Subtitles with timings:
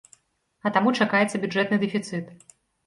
[0.67, 2.37] А таму чакаецца бюджэтны дэфіцыт.